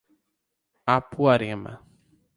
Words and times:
Apuarema 0.95 1.73